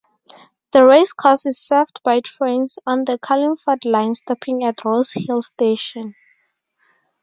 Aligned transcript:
The 0.71 0.83
racecourse 0.83 1.45
is 1.45 1.59
served 1.59 2.01
by 2.03 2.21
trains 2.21 2.79
on 2.87 3.05
the 3.05 3.19
Carlingford 3.19 3.85
line 3.85 4.15
stopping 4.15 4.63
at 4.63 4.83
Rosehill 4.83 5.43
station. 5.43 6.15